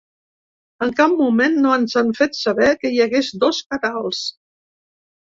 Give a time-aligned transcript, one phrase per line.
[0.85, 4.23] En cap moment no ens han fet saber que hi hagués dos canals.